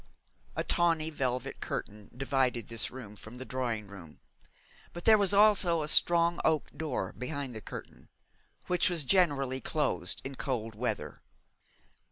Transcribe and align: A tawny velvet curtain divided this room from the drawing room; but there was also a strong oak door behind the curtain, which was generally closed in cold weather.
A 0.55 0.63
tawny 0.63 1.11
velvet 1.11 1.61
curtain 1.61 2.09
divided 2.17 2.67
this 2.69 2.89
room 2.89 3.15
from 3.15 3.37
the 3.37 3.45
drawing 3.45 3.85
room; 3.85 4.19
but 4.93 5.05
there 5.05 5.15
was 5.15 5.31
also 5.31 5.83
a 5.83 5.87
strong 5.87 6.39
oak 6.43 6.71
door 6.75 7.13
behind 7.13 7.53
the 7.53 7.61
curtain, 7.61 8.09
which 8.65 8.89
was 8.89 9.03
generally 9.03 9.61
closed 9.61 10.19
in 10.25 10.33
cold 10.33 10.73
weather. 10.73 11.21